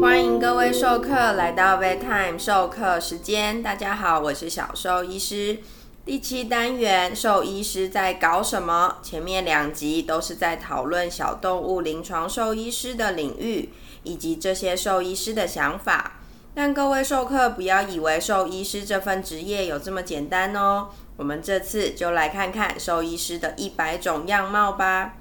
[0.00, 3.62] 欢迎各位授课来到 Bedtime 授课时间。
[3.62, 5.58] 大家好，我是小兽医师。
[6.06, 8.96] 第七单元，兽医师在搞什么？
[9.02, 13.68] 前面两集都是在讨论小动物临床兽医师的领域，
[14.02, 16.12] 以及这些兽医师的想法。
[16.54, 20.88] 但各位授课不要以为兽医师这份职业有这么简单哦。
[21.18, 25.16] 我们这次就来看看兽医师的一百种样貌吧。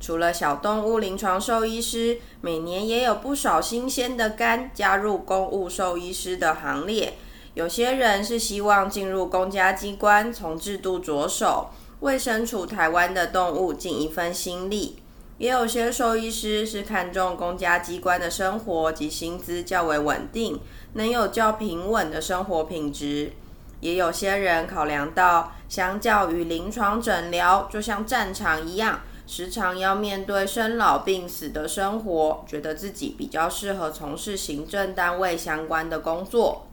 [0.00, 7.14] 除了小动物临床兽医师，每年也有不少新鲜的肝加入公务兽医师的行列。
[7.54, 14.96] 有些人是希望进入公家机关，从制度着手，为身处台湾的动物尽一份心力；
[15.38, 20.60] 也有些兽医师是看重公家机关的生活及薪资较为稳定，
[20.94, 23.30] 能有较平稳的生活品质；
[23.78, 29.00] 也有些人考量到，相较于临床诊疗，就像战场一样。
[29.26, 36.66] 时常要面对生老病死的生活，觉得自己比较适合从事行政单位相关的工作。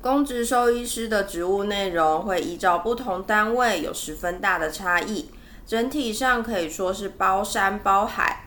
[0.00, 5.30] 公职兽医师的职务内容会依照不同单位有十分大的差异，
[5.66, 8.44] 整体上可以说是包山包海。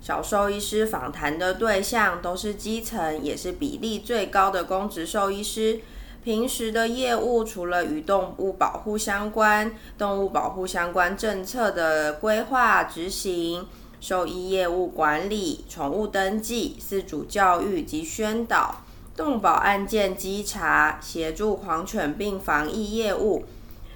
[0.00, 5.80] 小兽医师访谈的对象都是基层，也是比例最高的公职兽医师。
[6.24, 13.66] 平时的业务除了与动物保护相关，动物保护相关政策的规划执行、
[14.00, 18.82] 兽医业务管理、宠物登记、饲主教育及宣导、
[19.16, 23.44] 动保案件稽查、协助狂犬病防疫业务，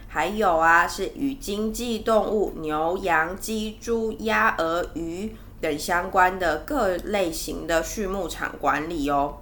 [0.09, 9.37] 还有啊是与经济动物牛、羊、鸡、猪、鸭、鹅、鱼等相关的各类型的畜牧场管理哦。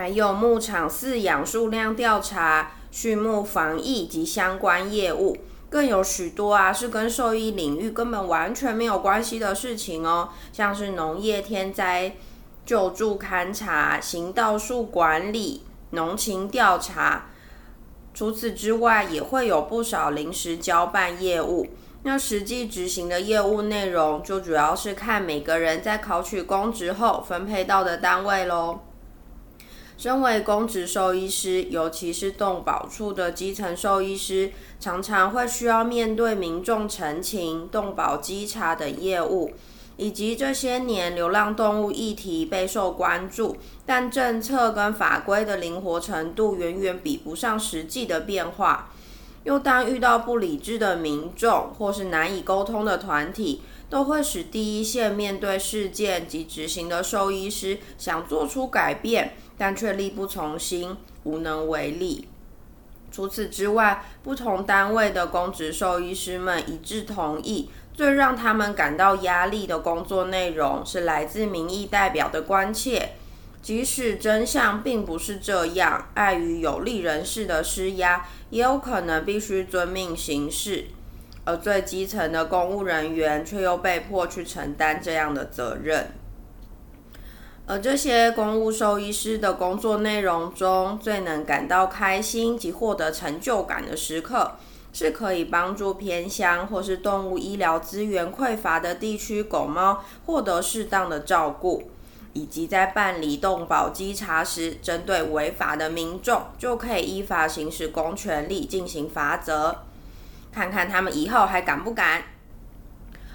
[0.00, 5.36] 还有牧场饲养数量调查、畜牧防疫及相关业务，
[5.68, 12.16] 更有许多啊是跟兽医领域根本完全没有关系的事情哦，像是农业天灾
[12.64, 17.26] 救助勘察、行道树管理、农情调查。
[18.14, 21.66] 除此之外，也会有不少临时交办业务。
[22.04, 28.80] 那实际执行的业务内容，就主要是看每个人在考取公职后分配到的单位喽。
[30.00, 34.50] 身为公职兽医师，尤其是动保处的基层兽医师，
[34.80, 39.50] 常常会需要面对民众陈情、动保稽查等业务，
[39.98, 48.88] 以及这些年流浪动物议题备受关注，但政策跟法规的灵活程度远远比不上实际的变化。
[49.44, 53.60] 又当遇到不理智的民众或是难以沟通的团体，
[53.90, 59.34] 都会使第一线面对事件及执行的兽医师想做出改变。
[59.60, 62.26] 但却力不从心，无能为力。
[63.12, 73.10] 除此之外，不同单位的公职兽医师们一致同意，最让他们感到压力的工作内容是来自民意代表的关切。
[73.60, 80.86] 即使真相并不是这样，碍于有利人士的施压，也有可能必须遵命行事。
[81.44, 86.12] 而最基层的公务人员却又被迫去承担这样的责任。
[87.70, 94.56] 而这些公务兽医师的工作内容中，最能感到开心及获得成就感的时刻，
[94.92, 101.88] 是可以帮助偏乡或是动物医疗资源匮乏的地区狗猫获得适当的照顾，
[102.32, 109.76] 以及在办理动保稽查时，针对违法的民众，就可以依法行使公权力进行罚则，
[110.52, 112.24] 看看他们以后还敢不敢。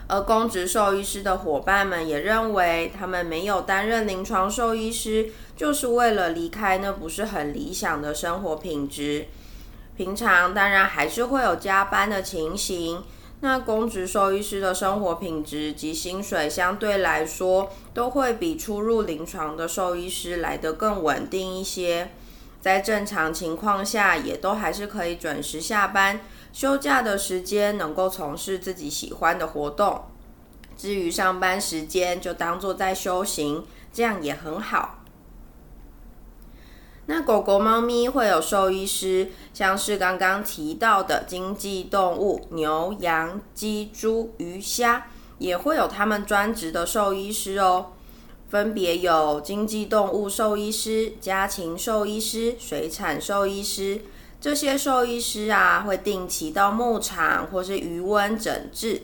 [0.07, 9.25] 而公职兽医师的伙伴们也认为，他们没有担任临床兽医师，就是为了离开那不是很理想的生活品质。
[9.97, 13.01] 平常当然还是会有加班的情形，
[13.39, 22.11] 那公职兽医师的生活品质及薪水相对来说，都会比出入临床的兽医师来得更稳定一些。
[22.61, 26.21] 在正常情况下，也都还是可以准时下班。
[26.55, 30.05] 休假的时间能够从事自己喜欢的活动，
[30.77, 35.03] 至于上班时间就当做在修行，这样也很好。
[37.07, 45.07] 那狗狗、猫咪会有兽医师，像是刚刚提到的经济动物牛、羊、鸡、猪、鱼、虾，
[45.39, 47.87] 也会有他们专职的兽医师哦。
[48.47, 53.99] 分别有经济动物兽医师、家禽兽医师、水产兽医师。
[54.45, 59.01] 这些兽医师啊，会定期到牧场或是渔温诊治。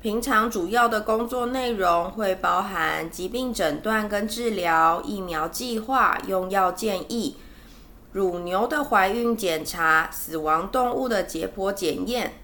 [0.00, 7.34] 平常主要的工作内容会包含疾病诊断跟治疗、疫苗计划、用药建议、
[8.12, 12.34] 乳牛的怀孕检查、死亡动物的解剖检验。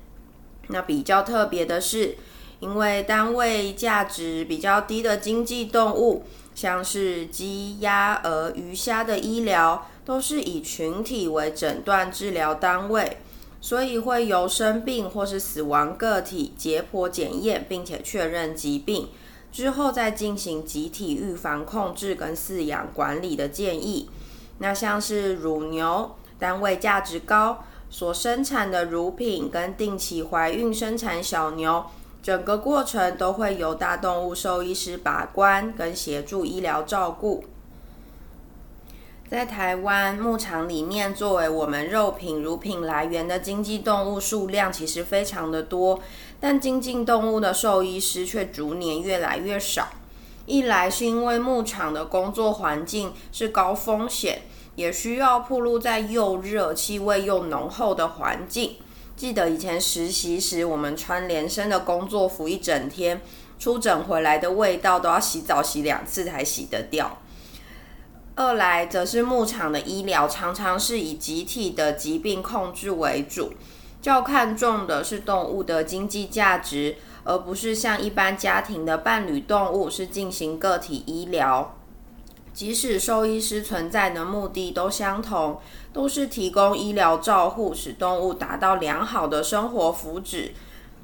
[0.71, 2.17] 那比较特别的是，
[2.59, 6.25] 因为单位价值比较低的经济动物。
[6.53, 13.19] 像是鸡、鸭、鹅、鱼、虾的医疗，都是以群体为诊断治疗单位，
[13.61, 19.09] 所以会由生病或是死亡个体解剖检验，并且确认疾病
[19.53, 24.11] 之后，再进行集体预防、控制跟饲养管理的建议。
[24.59, 27.63] 那像是乳牛，单位价值高。
[27.89, 31.85] 所生产的乳品跟定期怀孕生产小牛，
[32.21, 37.45] 整个过程都会由大动物兽医师把关跟协助医疗照顾。
[39.31, 46.01] 在台湾牧场里面，作为我们肉品、乳品来源的经济动物数量其实非常的多，
[46.41, 49.87] 但经济动物的兽医师却逐年越来越少。
[50.47, 54.43] 一来是因为牧场的工作环境是高风险。
[54.77, 58.77] 也需要暴露在又热、气味又浓厚的环境。
[59.15, 63.21] 记得以前实习时，我们穿连身的工作服一整天，
[63.59, 67.19] 出诊回来的味道都要洗澡洗两次才洗得掉。
[68.41, 73.53] 二来则是牧场的医疗常常是以集体的疾病控制为主，
[74.01, 81.77] 较看重的是动物的经济价值，而不是像一般家庭的伴侣动物是进行个体医疗。
[82.55, 85.61] 即使兽医师存在的目的都相同，
[85.93, 90.53] 都是提供医疗照护，使动物达到良好的生活福祉，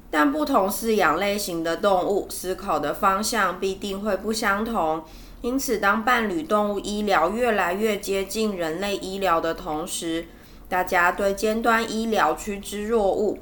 [0.09, 5.03] 但不同饲养类型的动物思考的方向必定会不相同。
[5.41, 10.25] 因此，当伴侣动物医疗越来越接近人类医疗的同时，
[10.67, 13.39] 大家对尖端医疗趋之若鹜，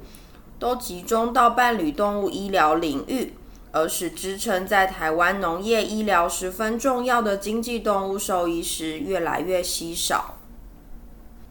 [0.60, 3.34] 都集中到伴侣动物医疗领域。
[3.72, 10.36] 而使支撑在台湾农业医疗十分重要的经济动物兽医师越来越稀少。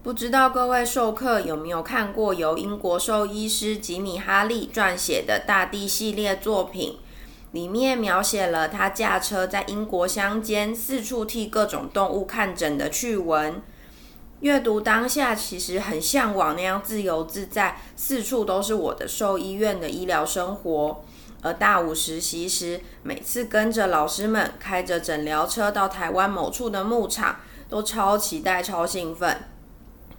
[0.04, 6.98] 不知道各位授课有没有看过由英国兽医师吉米哈利撰写的《大地》系列作品？
[7.52, 13.62] 里面描写了他驾车在英国乡间四处替各种动物看诊的趣闻。
[14.40, 21.02] 阅读当下，其实很向往那样自由自在、四处都是我的兽医院的医疗生活。
[21.40, 27.36] 而大五实习时，每次跟着老师们开着诊疗车到台湾某处的牧场，
[27.70, 29.34] 都超期待、超兴奋。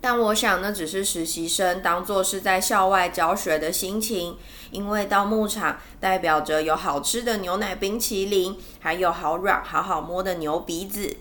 [0.07, 4.37] 但我想，那只是实习生当做是在校外教学的心情，
[4.69, 11.17] 因为到牧场代表着有好吃的牛奶冰淇淋，还有好软、好好摸的牛鼻子。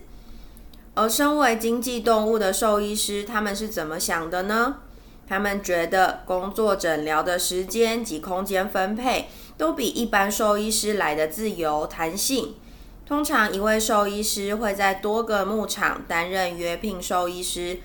[0.93, 4.75] 而身为经济动物的兽医师，他们是怎么想的呢？
[5.27, 9.29] 他们觉得工作诊疗的时间及空间分配。
[9.57, 12.53] 都比一般兽医师来的自由弹性。
[13.07, 17.79] 通常，一位兽医师会在多个牧场担任约聘兽医师，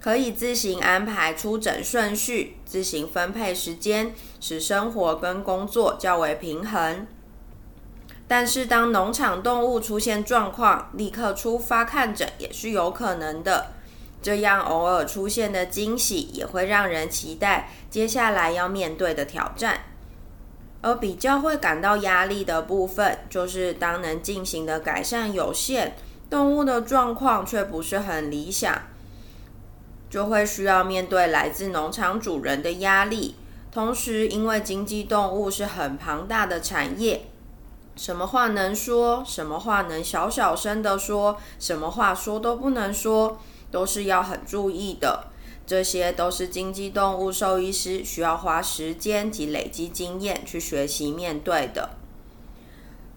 [0.00, 7.06] 可以自行安排出诊顺序，自行分配时间，使生活跟工作较为平衡。
[8.26, 13.72] 但是，当农场动物出现状况，立刻出发看诊也是有可能的。
[14.22, 19.80] 这样偶尔出现的惊喜，也会让人期待接下来要面对的挑战。
[20.82, 25.94] 而比较会感到压力的部分，就是当能进行的改善有限，
[26.30, 28.80] 动物的状况却不是很理想，
[30.10, 33.36] 就会需要面对来自农场主人的压力。
[33.72, 37.26] 同时，因为经济动物是很庞大的产业，
[37.94, 43.38] 什么话能说，什么话能小小声的说，什么话说都不能说，
[43.70, 45.28] 都是要很注意的。
[45.64, 51.90] 这些都是经济动物兽医师需要花时间及累积经验去学习面对的。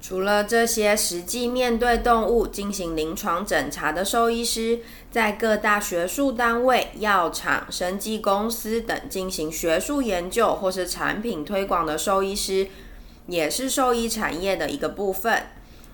[0.04, 12.68] 除了这些实际面对动物进行临床诊查的兽医师，在各大学术单位、药厂、生技公司等进行学术研究或是产品推广的兽医师，
[13.28, 15.42] 也是兽医产业的一个部分。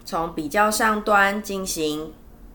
[0.03, 2.11] 从比较上端进行。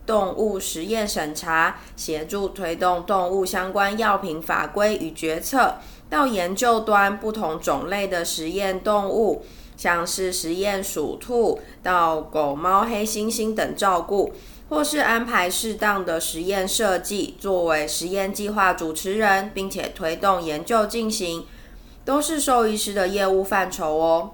[0.07, 5.77] 动物实验审查，协助推动动物相关药品法规与决策；
[6.11, 14.33] 到研究端，不同种类的实验动物，像是实验鼠兔到狗猫黑猩猩等照顾，
[14.69, 21.47] 或是安排适当的实验设计，作为实验计划主持人，并且推动研究进行，
[22.05, 24.31] 都是兽医师的业务范畴哦。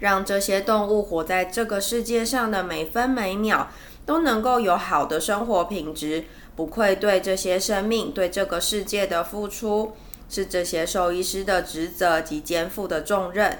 [0.00, 3.68] 让这些动物活在这个世界上的每分每秒。
[4.06, 6.24] 都能够有好的生活品质，
[6.56, 9.92] 不愧对这些生命、对这个世界的付出，
[10.30, 13.58] 是这些兽医师的职责及肩负的重任。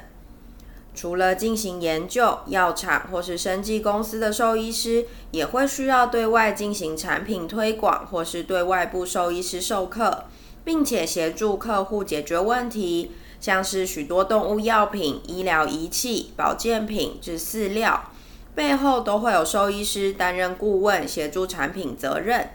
[0.95, 10.25] 除了进行研究，药厂或是生技公司的兽医师也会需要对外进行产品推广，或是对外部兽医师授课，
[10.64, 18.11] 并且协助客户解决问题，像是许多动物药品、医疗仪器、保健品至饲料。
[18.57, 22.50] 背后都会有兽医师担任顾问，协助产品责任。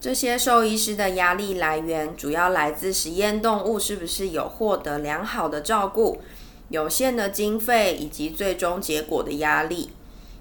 [0.00, 6.22] 这些兽医师的压力来源主要来自实验动物是不是有获得良好的照顾、
[6.70, 9.90] 有限的经费以及最终结果的压力。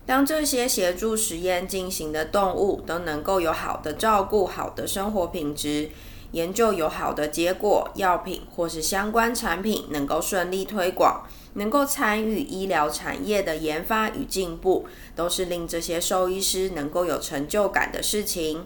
[0.06, 5.90] 当这些协助实验进行的动物都能够有好的照顾、好的生活品质，
[6.32, 18.66] 研究有好的结果，药品或是相关产品能够顺利推广，能够参与医疗产业的研发与进步，都是令这些兽医师能够有成就感的事情。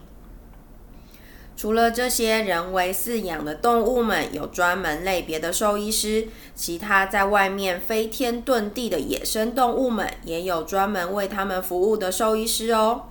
[1.56, 13.04] 除了这些人为饲养的动物们有专门类别的兽医师，其他在外面飞天遁地的野生动物们也有专门为他们服务的兽医师哦。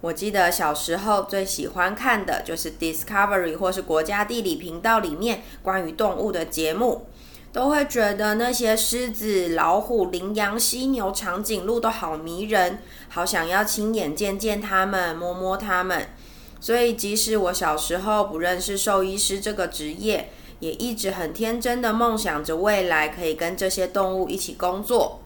[0.00, 7.06] 我记得小时候最喜欢看的就是 Discovery 或是国家地理频道里面关于动物的节目，
[7.52, 16.06] 都会觉得那些狮子、老虎、羚羊、犀牛、长颈鹿都好迷人，好想要亲眼见见它们，摸摸它们。
[16.60, 25.20] 所以，即使我小时候不认识兽医师这个职业，也一直很天真的梦想着未来可以跟这些动物一起工作。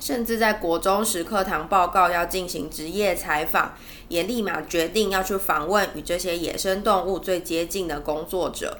[0.00, 3.74] 甚至在国中时课堂报告要进行职业采访，
[4.08, 8.78] 也立马决定要去访问与这些野生动物最接近的工作者。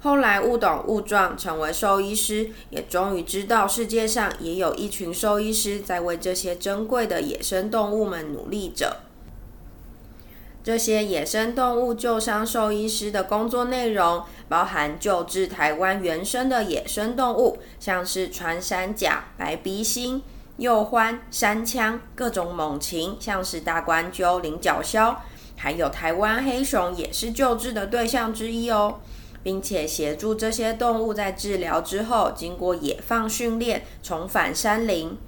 [0.00, 8.96] 后来误懂误撞，成为兽医师，也终于知道世界上也有一群兽医师在为这些珍贵的野生动物们努力着。
[10.64, 20.22] 这些野生动物救伤兽医师的工作内容，包含救治台湾原生的野生动物，像是穿山甲、白鼻星、
[20.58, 25.16] 鼬獾、山羌，各种猛禽，像是大冠鸠、菱角鸮，
[25.56, 29.00] 还有台湾黑熊，也是救治的对象之一哦，
[29.42, 35.18] 并且协助这些动物在治疗之后，经过野放训练，重返山林。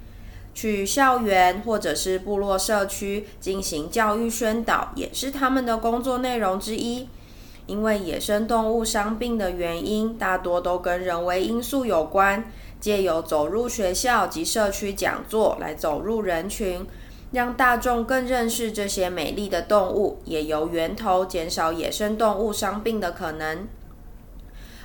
[0.55, 7.07] 去校园或者是部落社区进行教育宣导，也是他们的工作内容之一。
[7.67, 16.85] 因为野生动物伤病的原因大多都跟人为因素有关，借由走入学校及社区讲座来走入人群，
[17.31, 23.67] 让大众更认识这些美丽的动物，也由源头减少野生动物伤病的可能。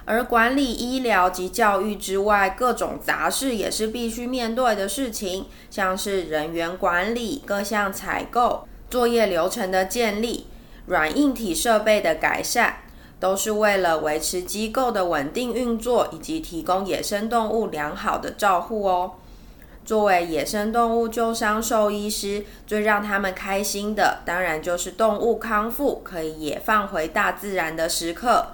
[0.05, 10.47] 而管理医疗及教育之外，各种杂事也是必须面对的事情，像是人员管理、各项采购、作业流程的建立、
[10.87, 12.79] 软硬体设备的改善，
[13.21, 19.13] 都是为了维持机构的稳定运作，以及提供野生动物良好的照护哦。
[19.85, 28.47] 作为野生动物救伤兽医师，最让他们开心的，当然就是动物康复，可以野放回大自然的时刻。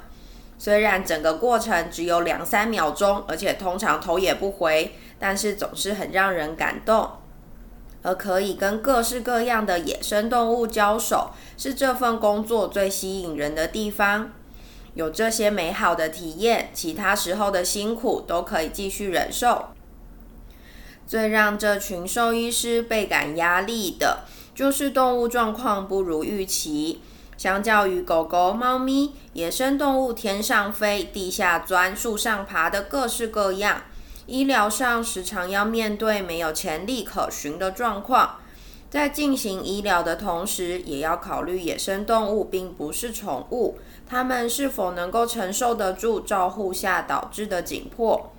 [0.59, 7.11] 虽然整个过程只有两三秒钟，而且通常头也不回，但是总是很让人感动。
[8.03, 14.33] 而可以跟各式各样的野生动物交手，是这份工作最吸引人的地方。
[14.95, 19.67] 有这些美好的体验，其他时候的辛苦都可以继续忍受。
[21.07, 24.21] 最让这群兽医师倍感压力的，
[24.55, 27.03] 就是动物状况不如预期。
[27.37, 33.83] 相较于狗狗、猫咪，野生动物天上飞、地下钻、树上爬的各式各样，
[34.27, 38.37] 医疗上时常要面对没有潜力可循的状况。
[38.89, 43.79] 在进行医疗的同时，也要考虑野生动物并不是宠物，
[44.09, 48.33] 它们是否能够承受得住照护下导致的紧迫。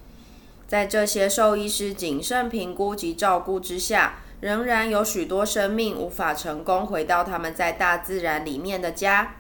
[0.68, 4.22] 在这些兽医师谨慎评估及照顾之下。
[4.42, 9.38] 仍然有许多生命无法成功回到他们在大自然里面的家，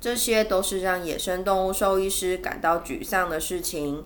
[0.00, 4.04] 这些都是让野生动物兽医师感到沮丧的事情。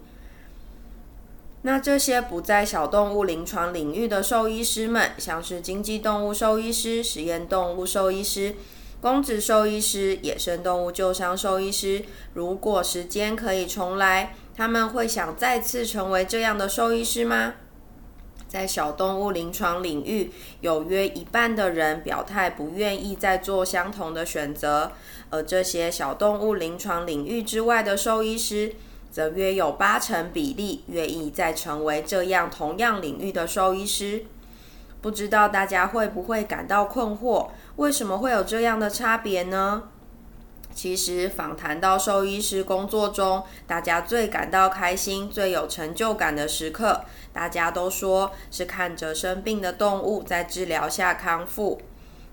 [1.63, 8.55] 那这些不在小动物临床领域的兽医师们，像是经济动物兽医师、实验动物兽医师、
[9.03, 17.55] 公职兽医师、野生动物救伤兽医师，如果时间可以重来，他们会想再次成为这样的兽医师吗？
[18.51, 24.91] 在小动物临床领域，有约一半的人表态不愿意再做相同的选择，
[25.31, 28.75] 而这些小动物临床领域之外的兽医师，
[29.13, 34.25] 则约有八成比例愿意再成为这样同样领域的兽医师。
[35.01, 37.51] 不知道大家会不会感到困惑？
[37.77, 39.85] 为什么会有这样的差别呢？
[40.75, 51.83] 其实，访谈到兽医师工作中，大家最感到开心、最有成就感的时刻，大家都说是看着生病的动物在治疗下康复，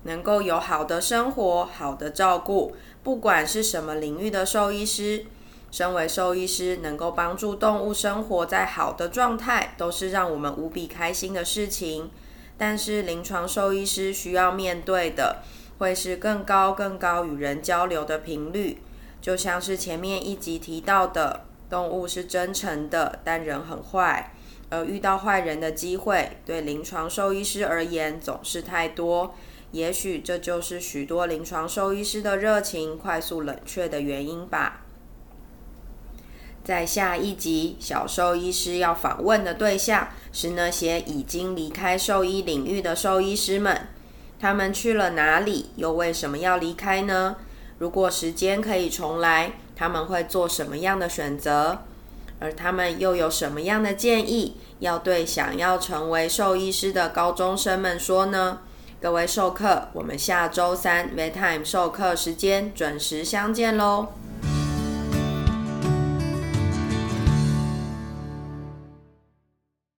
[0.04, 2.74] 能够有好的生活、好的照顾。
[3.02, 5.26] 不管是什么领域的兽医师，
[5.70, 12.10] 身为兽医师能够帮助动物生活在好的状态，都是让我们无比开心的事情。
[12.56, 15.42] 但是临床兽医师需要面对的
[15.78, 18.78] 会是更高、更高与人交流的频率，
[19.20, 24.34] 就像是前面一集提到的，动物是真诚的，但人很坏，
[24.70, 29.34] 而遇到坏人的机会，对临床兽医师而言总是太多。
[29.70, 34.84] 也许这就是许多临床兽医师的热情快速冷却的原因吧。
[36.64, 43.88] 在下一集，小兽医师要访问的对象是那些已经离开兽医领域的兽医师们。
[44.40, 45.70] 他们去了哪里？
[45.76, 47.36] 又为什么要离开呢？
[47.78, 51.78] 如果时间可以重来，他们会做什么样的选择？
[52.40, 58.60] 而他们又有什么样的建议要对想要成为兽医师的高中生们说呢？
[59.00, 64.08] 各位授课，我们下周三 v e t i m e 授课时间准时相见喽！